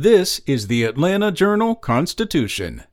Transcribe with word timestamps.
This 0.00 0.40
is 0.46 0.68
the 0.68 0.84
Atlanta 0.84 1.32
Journal 1.32 1.74
Constitution. 1.74 2.84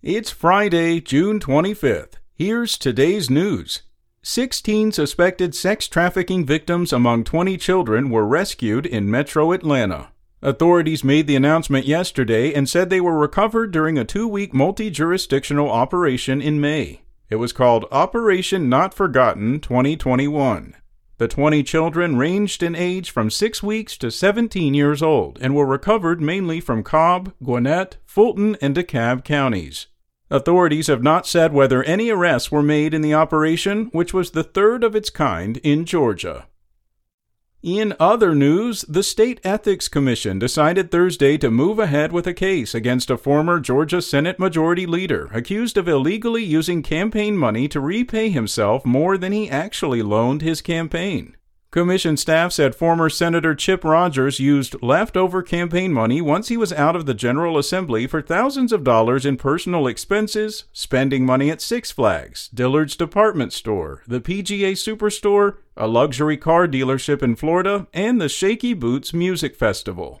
It's 0.00 0.30
Friday, 0.30 1.00
June 1.00 1.40
25th. 1.40 2.20
Here's 2.36 2.78
today's 2.78 3.28
news. 3.28 3.82
16 4.22 4.92
suspected 4.92 5.56
sex 5.56 5.88
trafficking 5.88 6.46
victims 6.46 6.92
among 6.92 7.24
20 7.24 7.56
children 7.56 8.10
were 8.10 8.24
rescued 8.24 8.86
in 8.86 9.10
metro 9.10 9.50
Atlanta. 9.50 10.10
Authorities 10.40 11.02
made 11.02 11.26
the 11.26 11.34
announcement 11.34 11.84
yesterday 11.84 12.54
and 12.54 12.68
said 12.68 12.88
they 12.88 13.00
were 13.00 13.18
recovered 13.18 13.72
during 13.72 13.98
a 13.98 14.04
two 14.04 14.28
week 14.28 14.54
multi 14.54 14.88
jurisdictional 14.88 15.68
operation 15.68 16.40
in 16.40 16.60
May. 16.60 17.02
It 17.28 17.42
was 17.42 17.52
called 17.52 17.86
Operation 17.90 18.68
Not 18.68 18.94
Forgotten 18.94 19.58
2021. 19.58 20.76
The 21.22 21.28
20 21.28 21.62
children 21.62 22.16
ranged 22.16 22.64
in 22.64 22.74
age 22.74 23.12
from 23.12 23.30
6 23.30 23.62
weeks 23.62 23.96
to 23.98 24.10
17 24.10 24.74
years 24.74 25.04
old 25.04 25.38
and 25.40 25.54
were 25.54 25.64
recovered 25.64 26.20
mainly 26.20 26.58
from 26.58 26.82
Cobb, 26.82 27.32
Gwinnett, 27.40 27.98
Fulton, 28.04 28.56
and 28.60 28.74
DeKalb 28.74 29.22
counties. 29.22 29.86
Authorities 30.32 30.88
have 30.88 31.04
not 31.04 31.28
said 31.28 31.52
whether 31.52 31.84
any 31.84 32.10
arrests 32.10 32.50
were 32.50 32.60
made 32.60 32.92
in 32.92 33.02
the 33.02 33.14
operation, 33.14 33.84
which 33.92 34.12
was 34.12 34.32
the 34.32 34.42
third 34.42 34.82
of 34.82 34.96
its 34.96 35.10
kind 35.10 35.58
in 35.58 35.84
Georgia. 35.84 36.48
In 37.62 37.94
other 38.00 38.34
news, 38.34 38.82
the 38.88 39.04
State 39.04 39.40
Ethics 39.44 39.86
Commission 39.86 40.40
decided 40.40 40.90
Thursday 40.90 41.38
to 41.38 41.48
move 41.48 41.78
ahead 41.78 42.10
with 42.10 42.26
a 42.26 42.34
case 42.34 42.74
against 42.74 43.08
a 43.08 43.16
former 43.16 43.60
Georgia 43.60 44.02
Senate 44.02 44.36
Majority 44.36 44.84
Leader 44.84 45.30
accused 45.32 45.76
of 45.76 45.86
illegally 45.86 46.42
using 46.42 46.82
campaign 46.82 47.36
money 47.36 47.68
to 47.68 47.78
repay 47.78 48.30
himself 48.30 48.84
more 48.84 49.16
than 49.16 49.30
he 49.30 49.48
actually 49.48 50.02
loaned 50.02 50.42
his 50.42 50.60
campaign. 50.60 51.36
Commission 51.72 52.18
staff 52.18 52.52
said 52.52 52.74
former 52.74 53.08
Senator 53.08 53.54
Chip 53.54 53.82
Rogers 53.82 54.38
used 54.38 54.82
leftover 54.82 55.42
campaign 55.42 55.90
money 55.90 56.20
once 56.20 56.48
he 56.48 56.56
was 56.58 56.70
out 56.70 56.94
of 56.94 57.06
the 57.06 57.14
General 57.14 57.56
Assembly 57.56 58.06
for 58.06 58.20
thousands 58.20 58.72
of 58.72 58.84
dollars 58.84 59.24
in 59.24 59.38
personal 59.38 59.86
expenses, 59.86 60.64
spending 60.74 61.24
money 61.24 61.50
at 61.50 61.62
Six 61.62 61.90
Flags, 61.90 62.50
Dillard's 62.52 62.94
Department 62.94 63.54
Store, 63.54 64.02
the 64.06 64.20
PGA 64.20 64.72
Superstore, 64.72 65.56
a 65.74 65.86
luxury 65.86 66.36
car 66.36 66.68
dealership 66.68 67.22
in 67.22 67.36
Florida, 67.36 67.86
and 67.94 68.20
the 68.20 68.28
Shaky 68.28 68.74
Boots 68.74 69.14
Music 69.14 69.56
Festival. 69.56 70.20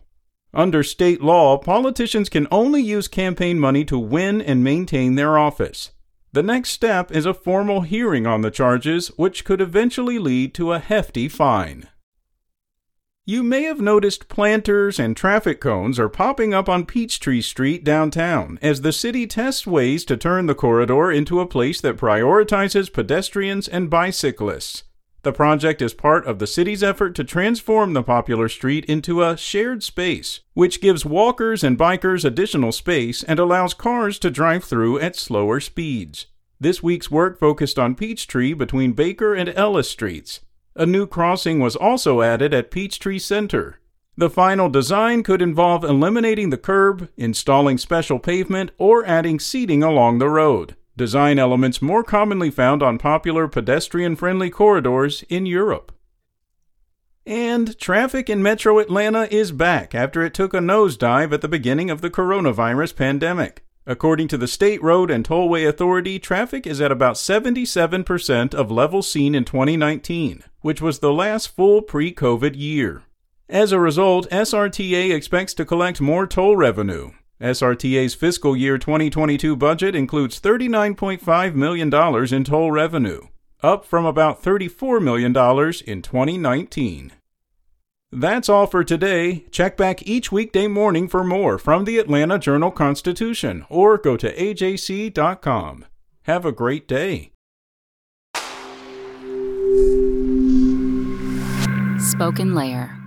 Under 0.54 0.82
state 0.82 1.20
law, 1.20 1.58
politicians 1.58 2.30
can 2.30 2.48
only 2.50 2.80
use 2.80 3.08
campaign 3.08 3.60
money 3.60 3.84
to 3.84 3.98
win 3.98 4.40
and 4.40 4.64
maintain 4.64 5.16
their 5.16 5.36
office. 5.36 5.90
The 6.34 6.42
next 6.42 6.70
step 6.70 7.12
is 7.12 7.26
a 7.26 7.34
formal 7.34 7.82
hearing 7.82 8.26
on 8.26 8.40
the 8.40 8.50
charges, 8.50 9.08
which 9.18 9.44
could 9.44 9.60
eventually 9.60 10.18
lead 10.18 10.54
to 10.54 10.72
a 10.72 10.78
hefty 10.78 11.28
fine. 11.28 11.88
You 13.26 13.42
may 13.42 13.64
have 13.64 13.80
noticed 13.80 14.28
planters 14.28 14.98
and 14.98 15.14
traffic 15.14 15.60
cones 15.60 15.98
are 15.98 16.08
popping 16.08 16.54
up 16.54 16.70
on 16.70 16.86
Peachtree 16.86 17.42
Street 17.42 17.84
downtown 17.84 18.58
as 18.62 18.80
the 18.80 18.92
city 18.92 19.26
tests 19.26 19.66
ways 19.66 20.06
to 20.06 20.16
turn 20.16 20.46
the 20.46 20.54
corridor 20.54 21.12
into 21.12 21.38
a 21.38 21.46
place 21.46 21.80
that 21.82 21.98
prioritizes 21.98 22.92
pedestrians 22.92 23.68
and 23.68 23.90
bicyclists. 23.90 24.84
The 25.22 25.32
project 25.32 25.80
is 25.80 25.94
part 25.94 26.26
of 26.26 26.40
the 26.40 26.48
city's 26.48 26.82
effort 26.82 27.14
to 27.14 27.22
transform 27.22 27.92
the 27.92 28.02
popular 28.02 28.48
street 28.48 28.84
into 28.86 29.22
a 29.22 29.36
shared 29.36 29.84
space, 29.84 30.40
which 30.54 30.80
gives 30.80 31.06
walkers 31.06 31.62
and 31.62 31.78
bikers 31.78 32.24
additional 32.24 32.72
space 32.72 33.22
and 33.22 33.38
allows 33.38 33.72
cars 33.72 34.18
to 34.18 34.30
drive 34.30 34.64
through 34.64 34.98
at 34.98 35.14
slower 35.14 35.60
speeds. 35.60 36.26
This 36.58 36.82
week's 36.82 37.10
work 37.10 37.38
focused 37.38 37.78
on 37.78 37.94
Peachtree 37.94 38.52
between 38.52 38.94
Baker 38.94 39.32
and 39.32 39.48
Ellis 39.50 39.88
Streets. 39.88 40.40
A 40.74 40.86
new 40.86 41.06
crossing 41.06 41.60
was 41.60 41.76
also 41.76 42.20
added 42.20 42.52
at 42.52 42.72
Peachtree 42.72 43.20
Center. 43.20 43.78
The 44.16 44.30
final 44.30 44.68
design 44.68 45.22
could 45.22 45.40
involve 45.40 45.84
eliminating 45.84 46.50
the 46.50 46.58
curb, 46.58 47.08
installing 47.16 47.78
special 47.78 48.18
pavement, 48.18 48.72
or 48.76 49.06
adding 49.06 49.38
seating 49.38 49.84
along 49.84 50.18
the 50.18 50.28
road 50.28 50.74
design 50.96 51.38
elements 51.38 51.82
more 51.82 52.04
commonly 52.04 52.50
found 52.50 52.82
on 52.82 52.98
popular 52.98 53.48
pedestrian 53.48 54.16
friendly 54.16 54.50
corridors 54.50 55.24
in 55.28 55.46
Europe. 55.46 55.92
And 57.24 57.78
traffic 57.78 58.28
in 58.28 58.42
metro 58.42 58.78
Atlanta 58.78 59.28
is 59.30 59.52
back 59.52 59.94
after 59.94 60.22
it 60.22 60.34
took 60.34 60.52
a 60.54 60.58
nosedive 60.58 61.32
at 61.32 61.40
the 61.40 61.48
beginning 61.48 61.88
of 61.88 62.00
the 62.00 62.10
coronavirus 62.10 62.96
pandemic. 62.96 63.64
According 63.86 64.28
to 64.28 64.38
the 64.38 64.46
State 64.46 64.82
Road 64.82 65.10
and 65.10 65.24
Tollway 65.24 65.68
Authority, 65.68 66.18
traffic 66.18 66.66
is 66.66 66.80
at 66.80 66.92
about 66.92 67.16
77% 67.16 68.54
of 68.54 68.70
levels 68.70 69.10
seen 69.10 69.34
in 69.34 69.44
2019, 69.44 70.44
which 70.60 70.80
was 70.80 70.98
the 70.98 71.12
last 71.12 71.48
full 71.48 71.82
pre 71.82 72.14
COVID 72.14 72.54
year. 72.56 73.02
As 73.48 73.72
a 73.72 73.80
result, 73.80 74.30
SRTA 74.30 75.12
expects 75.12 75.52
to 75.54 75.64
collect 75.64 76.00
more 76.00 76.26
toll 76.26 76.56
revenue, 76.56 77.10
SRTA's 77.42 78.14
fiscal 78.14 78.56
year 78.56 78.78
2022 78.78 79.56
budget 79.56 79.96
includes 79.96 80.40
$39.5 80.40 81.54
million 81.56 81.92
in 82.32 82.44
toll 82.44 82.70
revenue, 82.70 83.22
up 83.64 83.84
from 83.84 84.06
about 84.06 84.40
$34 84.40 85.02
million 85.02 85.32
in 85.84 86.02
2019. 86.02 87.12
That's 88.12 88.48
all 88.48 88.68
for 88.68 88.84
today. 88.84 89.46
Check 89.50 89.76
back 89.76 90.06
each 90.06 90.30
weekday 90.30 90.68
morning 90.68 91.08
for 91.08 91.24
more 91.24 91.58
from 91.58 91.84
the 91.84 91.98
Atlanta 91.98 92.38
Journal 92.38 92.70
Constitution 92.70 93.66
or 93.68 93.98
go 93.98 94.16
to 94.16 94.32
ajc.com. 94.32 95.84
Have 96.22 96.44
a 96.44 96.52
great 96.52 96.86
day. 96.86 97.32
Spoken 101.98 102.54
Layer 102.54 103.01